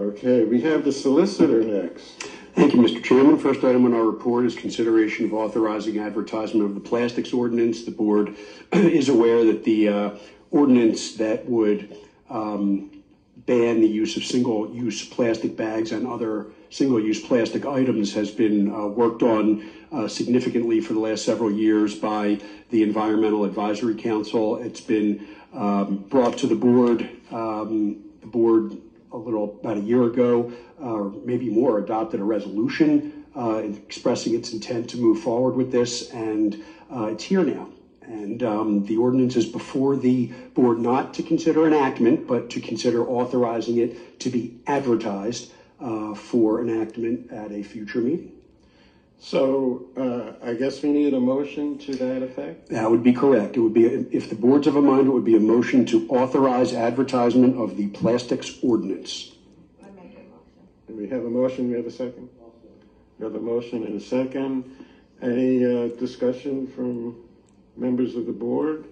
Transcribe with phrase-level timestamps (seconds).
[0.00, 2.22] Okay, we have the solicitor next.
[2.54, 3.04] Thank you, Mr.
[3.04, 3.36] Chairman.
[3.36, 7.84] First item on our report is consideration of authorizing advertisement of the plastics ordinance.
[7.84, 8.34] The board
[8.72, 10.10] is aware that the uh,
[10.50, 11.94] ordinance that would
[12.30, 13.02] um,
[13.44, 18.86] ban the use of single-use plastic bags and other single-use plastic items has been uh,
[18.86, 22.40] worked on uh, significantly for the last several years by
[22.70, 24.56] the Environmental Advisory Council.
[24.62, 27.06] It's been um, brought to the board.
[27.30, 28.78] Um, the board
[29.12, 34.52] a little about a year ago, or maybe more, adopted a resolution uh, expressing its
[34.52, 36.56] intent to move forward with this, and
[36.92, 37.68] uh, it's here now.
[38.02, 43.06] And um, the ordinance is before the board not to consider enactment, but to consider
[43.06, 45.46] authorizing it to be advertised
[45.78, 48.39] uh, for enactment at a future meeting.
[49.20, 52.70] So uh, I guess we need a motion to that effect?
[52.70, 53.54] That would be correct.
[53.56, 56.08] It would be, if the board's of a mind, it would be a motion to
[56.08, 59.32] authorize advertisement of the plastics ordinance.
[60.88, 62.30] Do we have a motion, we have a second?
[63.18, 64.64] We have a motion and a second.
[65.20, 67.14] Any uh, discussion from
[67.76, 68.86] members of the board?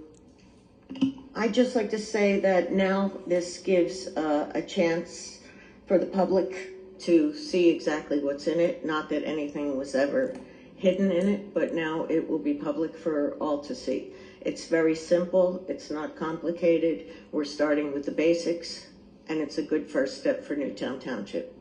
[1.34, 5.40] I'd just like to say that now this gives uh, a chance
[5.86, 8.84] for the public to see exactly what's in it.
[8.84, 10.34] Not that anything was ever
[10.76, 14.12] hidden in it, but now it will be public for all to see.
[14.40, 17.06] It's very simple, it's not complicated.
[17.32, 18.86] We're starting with the basics,
[19.28, 21.54] and it's a good first step for Newtown Township.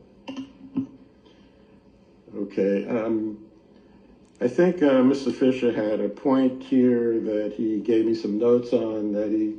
[2.36, 3.40] Okay, um,
[4.40, 5.34] I think uh, Mr.
[5.34, 9.56] Fisher had a point here that he gave me some notes on that he,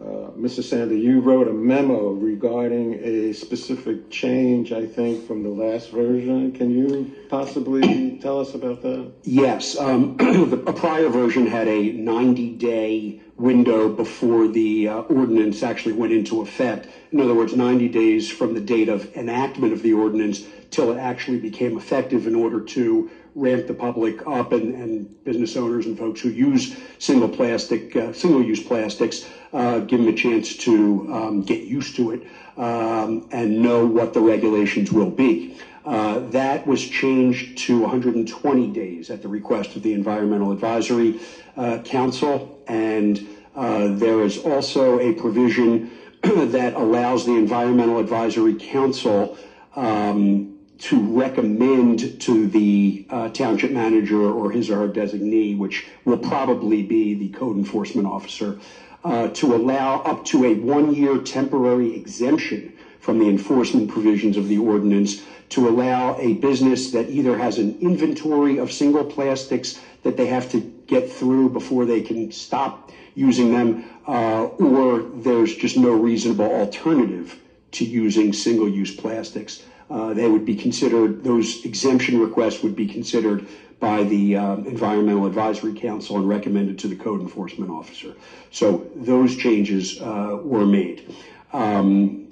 [0.00, 0.62] uh, Mr.
[0.62, 6.52] Sander, you wrote a memo regarding a specific change, I think, from the last version.
[6.52, 9.10] Can you possibly tell us about that?
[9.24, 15.94] Yes, um, the, a prior version had a 90-day window before the uh, ordinance actually
[15.94, 16.88] went into effect.
[17.10, 20.98] In other words, 90 days from the date of enactment of the ordinance till it
[20.98, 26.20] actually became effective in order to ramp the public up and, business owners and folks
[26.20, 31.62] who use single plastic, uh, single-use plastics, uh, give them a chance to um, get
[31.62, 32.22] used to it
[32.56, 35.56] um, and know what the regulations will be.
[35.84, 41.18] Uh, that was changed to 120 days at the request of the Environmental Advisory
[41.56, 43.26] uh, Council, and
[43.56, 45.90] uh, there is also a provision
[46.22, 49.38] that allows the Environmental Advisory Council
[49.76, 56.18] um, to recommend to the uh, township manager or his or her designee, which will
[56.18, 58.58] probably be the code enforcement officer,
[59.08, 64.58] uh, to allow up to a one-year temporary exemption from the enforcement provisions of the
[64.58, 70.26] ordinance to allow a business that either has an inventory of single plastics that they
[70.26, 75.92] have to get through before they can stop using them, uh, or there's just no
[75.92, 77.38] reasonable alternative
[77.70, 79.62] to using single-use plastics.
[79.88, 83.46] Uh, they would be considered, those exemption requests would be considered
[83.80, 88.14] by the um, Environmental Advisory Council and recommended to the code enforcement officer.
[88.50, 91.14] So those changes uh, were made.
[91.52, 92.28] Um,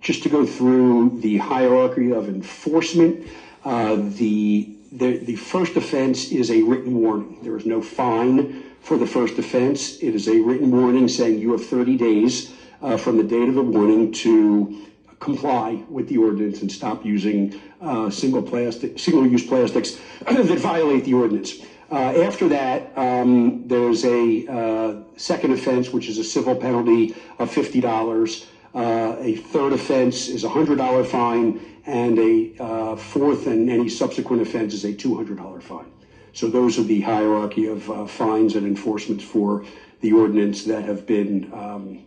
[0.00, 3.26] just to go through the hierarchy of enforcement,
[3.64, 7.38] uh, the, the, the first offense is a written warning.
[7.42, 9.96] There is no fine for the first offense.
[10.02, 12.52] It is a written warning saying you have 30 days
[12.82, 14.86] uh, from the date of the warning to
[15.20, 21.14] comply with the ordinance and stop using uh, single plastic, single-use plastics that violate the
[21.14, 21.60] ordinance.
[21.90, 27.50] Uh, after that, um, there's a uh, second offense, which is a civil penalty of
[27.50, 28.46] $50.
[28.74, 34.42] Uh, a third offense is a $100 fine, and a uh, fourth and any subsequent
[34.42, 35.90] offense is a $200 fine.
[36.32, 39.64] So those are the hierarchy of uh, fines and enforcements for
[40.00, 42.04] the ordinance that have been um,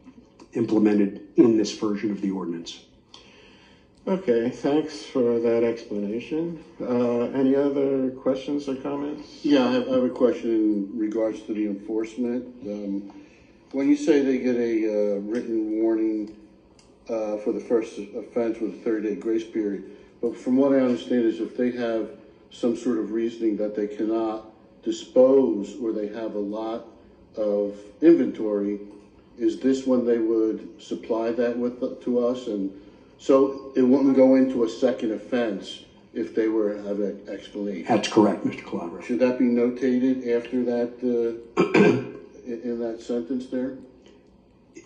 [0.54, 2.87] implemented in this version of the ordinance.
[4.08, 6.64] Okay, thanks for that explanation.
[6.80, 9.44] Uh, any other questions or comments?
[9.44, 12.46] Yeah, I have, I have a question in regards to the enforcement.
[12.66, 13.12] Um,
[13.74, 16.38] when you say they get a uh, written warning
[17.10, 21.26] uh, for the first offense with a 30-day grace period, but from what I understand
[21.26, 22.12] is if they have
[22.50, 24.46] some sort of reasoning that they cannot
[24.84, 26.86] dispose or they have a lot
[27.36, 28.80] of inventory,
[29.38, 32.72] is this when they would supply that with to us and
[33.18, 35.84] so it wouldn't go into a second offense
[36.14, 37.86] if they were have an explanation.
[37.88, 38.64] That's correct, Mr.
[38.64, 39.04] Calabro.
[39.04, 41.62] Should that be notated after that, uh,
[42.46, 43.78] in, in that sentence there?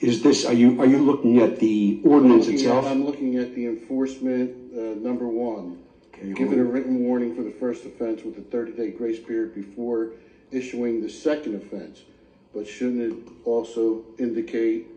[0.01, 2.85] Is this, are you, are you looking at the ordinance Looking at- itself?
[2.87, 5.83] I'm looking at the enforcement, uh, number one.
[6.13, 9.53] Okay, Given a hold- written warning for the first offense with a thirty-day grace period
[9.53, 10.11] before
[10.51, 12.01] issuing the second offense.
[12.53, 14.87] But shouldn't it also indicate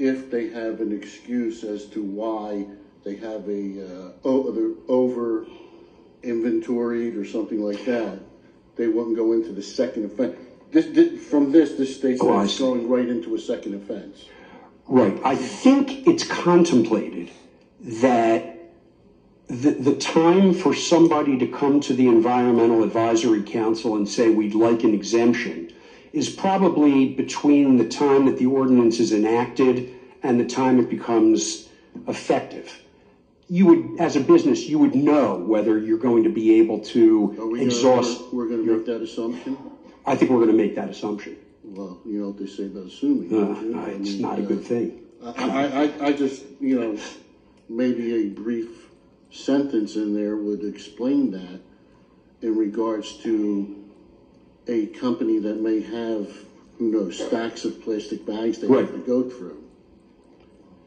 [0.00, 2.64] if they have an excuse as to why
[3.04, 5.46] they have a, uh, over
[6.22, 8.18] inventoried or something like that,
[8.76, 10.36] they wouldn't go into the second offense.
[10.70, 14.26] This, this, from this, this states Oh, that it's going right into a second offense.
[14.86, 15.18] Right.
[15.24, 17.30] I think it's contemplated
[17.80, 18.72] that
[19.48, 24.54] the, the time for somebody to come to the Environmental Advisory Council and say, we'd
[24.54, 25.72] like an exemption,
[26.12, 31.68] is probably between the time that the ordinance is enacted and the time it becomes
[32.08, 32.80] effective.
[33.48, 36.84] You would, as a business, you would know whether you're going to be able Are
[36.84, 38.32] to we gonna- exhaust.
[38.32, 39.56] We're gonna make that assumption?
[40.06, 41.36] I think we're going to make that assumption.
[41.64, 43.32] Well, you know what they say about assuming.
[43.32, 43.78] Uh, don't you?
[43.80, 45.00] I it's mean, not a uh, good thing.
[45.22, 46.98] I, I, I- I just, you know,
[47.68, 48.88] maybe a brief
[49.30, 51.60] sentence in there would explain that
[52.42, 53.76] in regards to
[54.70, 56.32] a company that may have,
[56.78, 59.62] who knows, stacks of plastic bags they have to go through.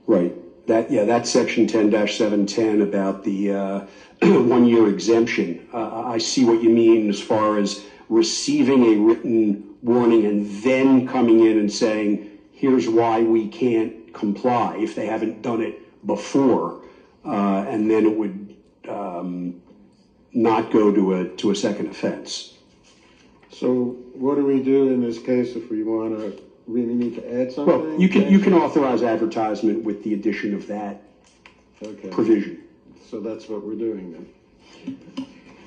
[0.07, 0.33] Right.
[0.67, 3.85] That, yeah, that's section ten seven ten about the, uh,
[4.21, 5.67] one-year exemption.
[5.73, 11.05] Uh, I see what you mean as far as receiving a written warning and then
[11.05, 16.81] coming in and saying, here's why we can't comply if they haven't done it before.
[17.25, 18.55] Uh, and then it would,
[18.87, 19.61] um,
[20.31, 22.52] not go to a, to a second offense.
[23.53, 27.41] So what do we do in this case if we want to, we need to
[27.41, 27.91] add something?
[27.91, 31.01] Well, you can, you can authorize advertisement with the addition of that
[31.83, 32.63] Okay, provision.
[33.09, 34.97] so that's what we're doing then.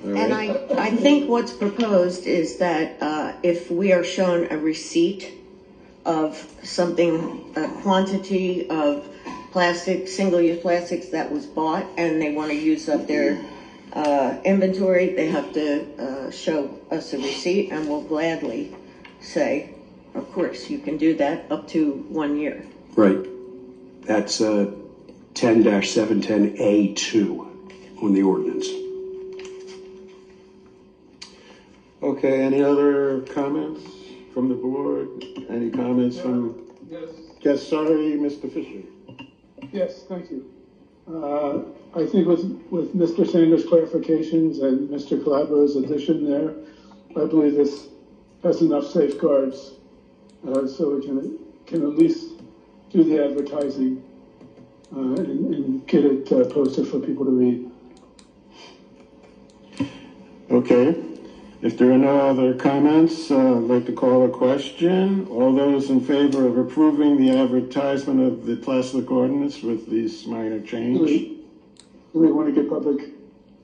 [0.03, 0.49] All And right.
[0.71, 5.33] I, I think what's proposed is that uh, if we are shown a receipt
[6.05, 9.07] of something, a quantity of
[9.51, 13.39] plastic, single-use plastics that was bought, and they want to use up their
[13.93, 18.75] uh, inventory, they have to uh, show us a receipt, and we'll gladly
[19.21, 19.71] say,
[20.13, 22.63] of course, you can do that up to one year.
[22.95, 23.25] Right.
[24.01, 24.71] That's uh,
[25.33, 27.47] ten seven ten A two
[28.01, 28.67] on the ordinance.
[32.01, 33.81] Okay, any other comments
[34.33, 35.09] from the board?
[35.49, 37.09] Any comments from, Yes,
[37.41, 38.51] yes, sorry, Mr.
[38.51, 38.83] Fisher.
[39.71, 40.45] yes, thank you.
[41.11, 41.59] Uh,
[41.95, 43.29] I think with, Mr.
[43.29, 45.23] Sanders' clarifications and Mr.
[45.23, 46.53] Calabro's addition there,
[47.11, 47.87] I believe this
[48.43, 49.73] has enough safeguards,
[50.47, 52.33] uh, so we can, can at least
[52.91, 54.03] do the advertising,
[54.95, 57.71] uh, and, and get it posted for people to read.
[60.51, 61.06] Okay,
[61.61, 65.27] if there are no other comments, uh, I'd like to call a question.
[65.27, 70.59] All those in favor of approving the advertisement of the plastic ordinance with this minor
[70.59, 70.99] Do change?
[70.99, 71.43] we,
[72.13, 73.09] do we want to get public?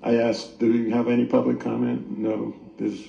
[0.02, 2.18] I asked, do we have any public comment?
[2.18, 3.00] No, there's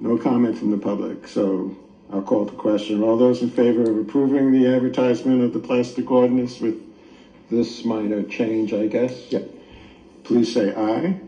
[0.00, 1.76] no comment from the public, so
[2.12, 3.02] I'll call the question.
[3.02, 6.76] All those in favor of approving the advertisement of the plastic ordinance with
[7.50, 9.30] this minor change, I guess?
[9.30, 9.48] Yep.
[10.24, 11.18] Please say aye.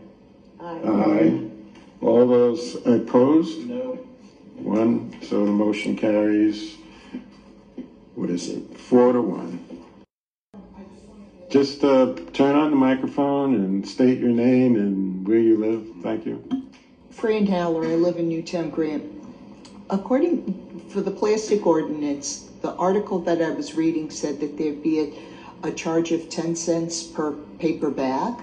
[0.59, 0.81] aye.
[0.83, 1.50] Aye.
[2.01, 3.67] All those opposed?
[3.67, 3.99] No.
[4.55, 6.77] One, so the motion carries,
[8.15, 9.65] what is it, four to one.
[11.49, 15.87] Just uh, turn on the microphone and state your name and where you live.
[16.01, 16.43] Thank you.
[17.09, 19.03] Fran Haller, I live in Newtown Grant.
[19.89, 24.99] According, for the plastic ordinance, the article that I was reading said that there'd be
[24.99, 28.35] a, a charge of ten cents per paper bag.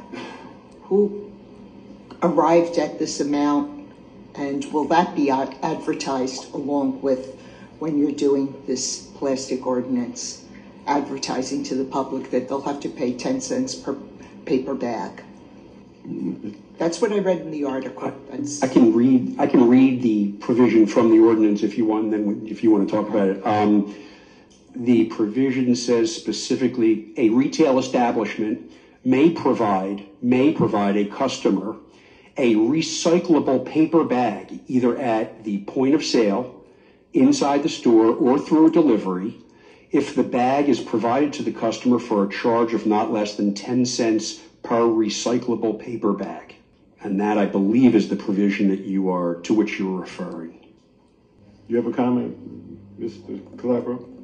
[0.83, 1.28] Who
[2.23, 3.89] arrived at this amount,
[4.35, 7.41] and will that be ad- advertised along with
[7.79, 10.45] when you're doing this plastic ordinance?
[10.87, 13.95] Advertising to the public that they'll have to pay ten cents per
[14.47, 15.23] paper bag?
[16.79, 18.13] That's what I read in the article.
[18.31, 18.63] That's.
[18.63, 22.47] I can read, I can read the provision from the ordinance if you want, then
[22.49, 23.47] if you want to talk about it.
[23.47, 23.95] Um,
[24.75, 28.71] the provision says specifically, a retail establishment
[29.05, 31.77] may provide, may provide a customer
[32.39, 36.65] a recyclable paper bag, either at the point of sale,
[37.13, 39.37] inside the store, or through a delivery,
[39.91, 43.55] if the bag is provided to the customer for a charge of not less than
[43.55, 46.55] 10 cents per recyclable paper bag.
[47.01, 50.67] And that, I believe, is the provision that you are, to which you're referring.
[51.69, 53.41] You have a comment, Mr.
[53.57, 54.18] Calabro?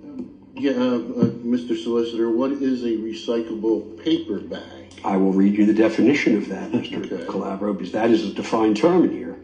[0.56, 1.76] Yeah, uh, uh, Mr.
[1.76, 5.00] Solicitor, what is a recyclable paper bag?
[5.02, 7.04] I will read you the definition of that, Mr.
[7.04, 7.26] Okay.
[7.26, 9.37] Calabro, because that is a defined term in here.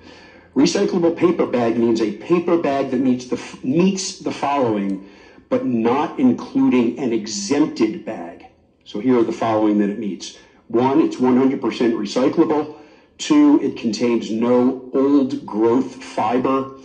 [0.55, 5.05] Recyclable paper bag means a paper bag that meets the, meets the following,
[5.49, 8.47] but not including an exempted bag.
[8.85, 10.37] So here are the following that it meets.
[10.69, 12.77] One, it's 100% recyclable.
[13.19, 16.77] Two, it contains no old growth fiber.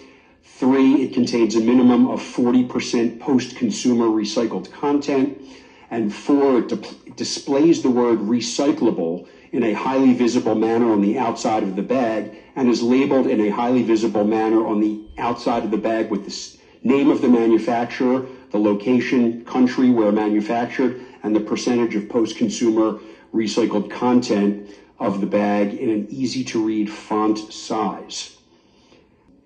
[0.46, 5.42] Three, it contains a minimum of 40% post-consumer recycled content.
[5.90, 11.18] And four, it di- displays the word recyclable in a highly visible manner on the
[11.18, 15.66] outside of the bag and is labeled in a highly visible manner on the outside
[15.66, 21.36] of the bag with the name of the manufacturer, the location, country where manufactured, and
[21.36, 23.00] the percentage of post-consumer
[23.34, 28.35] recycled content of the bag in an easy-to-read font size.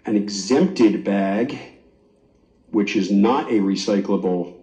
[0.06, 1.58] An exempted bag,
[2.72, 4.56] which is not a recyclable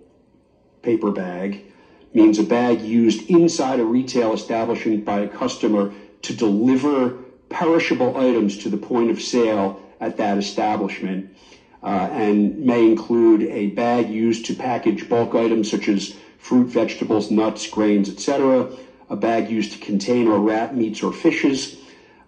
[0.83, 1.73] paper bag,
[2.15, 7.11] means a bag used inside a retail establishment by a customer to deliver
[7.51, 11.37] perishable items to the point of sale at that establishment,
[11.83, 17.31] uh, and may include a bag used to package bulk items such as fruit, vegetables,
[17.31, 18.71] nuts, grains, etc.,
[19.11, 21.77] a bag used to contain or wrap meats or fishes,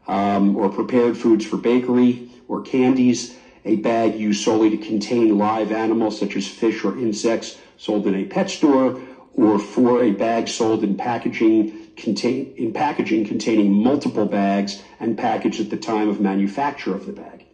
[0.06, 5.70] um, or prepared foods for bakery or candies, a bag used solely to contain live
[5.70, 9.00] animals such as fish or insects sold in a pet store,
[9.34, 15.60] or for a bag sold in packaging contain, in packaging containing multiple bags and packaged
[15.60, 17.44] at the time of manufacture of the bag.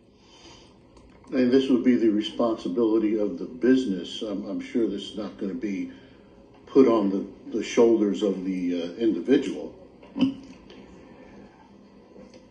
[1.33, 4.23] And this would be the responsibility of the business.
[4.23, 5.91] I'm, I'm sure this is not gonna be
[6.67, 9.75] put on the, the shoulders of the uh, individual.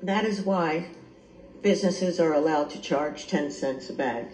[0.01, 0.87] That is why
[1.63, 4.27] businesses are allowed to charge 10 cents a bag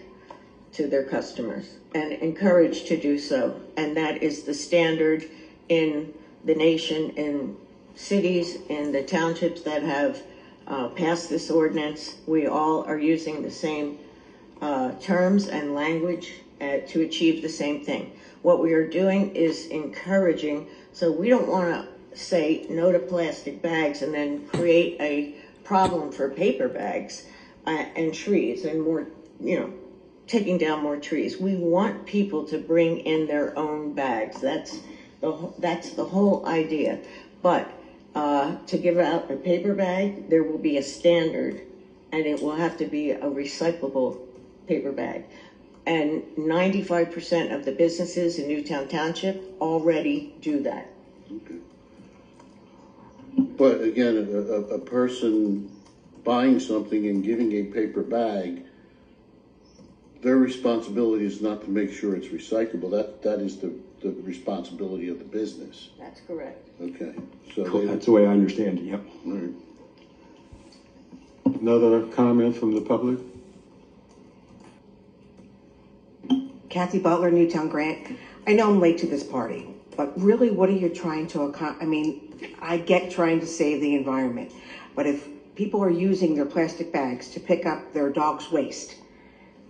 [0.72, 3.60] to their customers and encouraged to do so.
[3.76, 5.24] And that is the standard
[5.68, 6.12] in
[6.44, 7.56] the nation, in
[7.94, 10.22] cities, in the townships that have
[10.66, 12.16] uh, passed this ordinance.
[12.26, 13.98] We all are using the same
[14.60, 18.12] uh, terms and language uh, to achieve the same thing.
[18.42, 23.62] What we are doing is encouraging, so we don't want to say no to plastic
[23.62, 25.34] bags and then create a
[25.70, 27.22] problem for paper bags
[27.64, 29.06] uh, and trees and more,
[29.38, 29.72] you know,
[30.26, 31.38] taking down more trees.
[31.38, 34.40] We want people to bring in their own bags.
[34.40, 34.80] That's
[35.20, 36.98] the that's the whole idea.
[37.40, 37.70] But
[38.16, 41.62] uh, to give out a paper bag, there will be a standard,
[42.10, 44.18] and it will have to be a recyclable
[44.66, 45.22] paper bag.
[45.86, 50.88] And 95% of the businesses in Newtown Township already do that.
[53.60, 55.70] But again, a, a, a person
[56.24, 58.64] buying something and giving a paper bag,
[60.22, 62.90] their responsibility is not to make sure it's recyclable.
[62.90, 65.90] That, that is the, the responsibility of the business.
[65.98, 66.70] That's correct.
[66.80, 67.12] Okay,
[67.54, 69.02] so they, That's the way I understand it, yep.
[69.26, 69.52] all right.
[71.60, 73.18] Another comment from the public?
[76.70, 78.16] Kathy Butler, Newtown Grant.
[78.46, 79.66] I know I'm late to this party,
[79.98, 81.82] but really, what are you trying to accomplish?
[81.82, 82.29] I mean,
[82.60, 84.52] I get trying to save the environment,
[84.94, 88.96] but if people are using their plastic bags to pick up their dog's waste,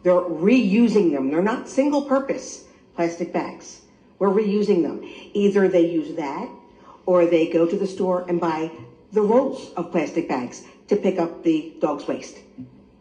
[0.02, 1.30] they're reusing them.
[1.30, 3.82] They're not single purpose plastic bags.
[4.18, 5.02] We're reusing them.
[5.32, 6.48] Either they use that
[7.06, 8.70] or they go to the store and buy
[9.12, 12.38] the rolls of plastic bags to pick up the dog's waste.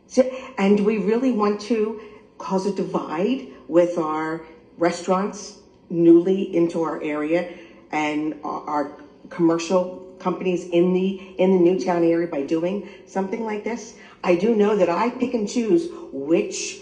[0.08, 0.24] So,
[0.58, 2.02] and we really want to
[2.38, 4.46] cause a divide with our
[4.78, 5.60] restaurants
[5.90, 7.54] newly into our area
[7.92, 8.96] and our
[9.30, 13.96] commercial companies in the in the Newtown area by doing something like this?
[14.24, 16.82] I do know that I pick and choose which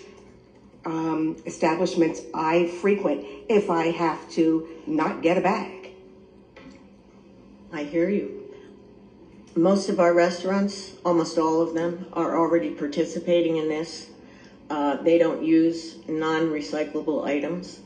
[0.85, 5.91] um, establishments I frequent if I have to not get a bag.
[7.71, 8.43] I hear you.
[9.55, 14.09] Most of our restaurants, almost all of them, are already participating in this.
[14.69, 17.79] Uh, they don't use non-recyclable items.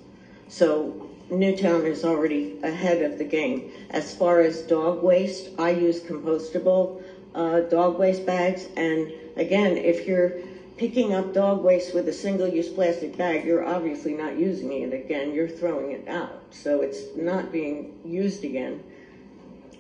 [0.48, 3.72] So Newtown is already ahead of the game.
[3.90, 7.02] As far as dog waste, I use compostable
[7.34, 8.68] uh, dog waste bags.
[8.76, 10.34] And again, if you're
[10.76, 15.34] picking up dog waste with a single-use plastic bag, you're obviously not using it again.
[15.34, 16.44] You're throwing it out.
[16.52, 18.84] So it's not being used again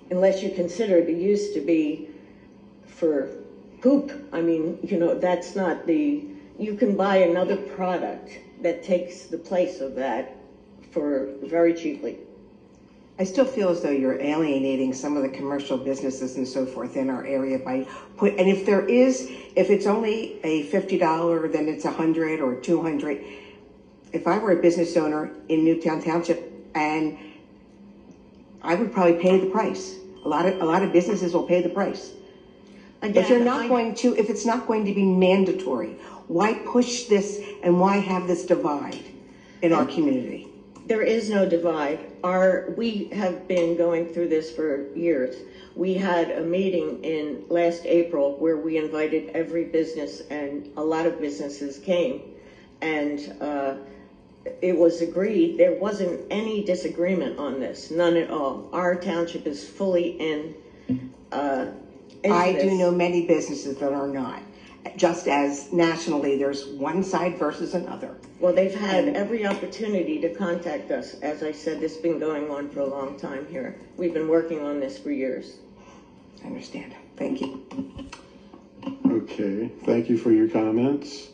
[0.09, 2.07] unless you consider the use to be
[2.85, 3.29] for
[3.81, 4.11] poop.
[4.31, 6.23] I mean, you know, that's not the,
[6.57, 8.29] you can buy another product
[8.61, 10.37] that takes the place of that
[10.91, 12.17] for very cheaply.
[13.19, 16.95] I still feel as though you're alienating some of the commercial businesses and so forth
[16.95, 17.85] in our area by
[18.17, 22.41] put, and if there is, if it's only a fifty dollar, then it's a hundred
[22.41, 23.23] or two hundred.
[24.11, 27.17] If I were a business owner in Newtown Township and
[28.61, 29.97] I would probably pay the price.
[30.23, 32.11] A lot of, a lot of businesses will pay the price.
[33.01, 35.95] Again, If you're not I- going to, if it's not going to be mandatory,
[36.27, 39.03] why push this and why have this divide
[39.61, 40.47] in our community?
[40.91, 42.11] There is no divide.
[42.21, 45.37] Our, we have been going through this for years.
[45.73, 51.05] We had a meeting in last April where we invited every business and a lot
[51.05, 52.21] of businesses came.
[52.81, 53.75] And, uh,
[54.61, 58.67] it was agreed, there wasn't any disagreement on this, none at all.
[58.73, 60.55] Our township is fully in,
[61.31, 61.67] uh,
[62.21, 62.79] into I do this.
[62.79, 64.41] know many businesses that are not.
[64.95, 68.17] Just as nationally, there's one side versus another.
[68.39, 71.15] Well, they've had every opportunity to contact us.
[71.21, 73.79] As I said, this has been going on for a long time here.
[73.97, 75.57] We've been working on this for years.
[76.43, 76.95] I understand.
[77.17, 77.65] Thank you.
[79.05, 81.30] Okay, thank you for your comments.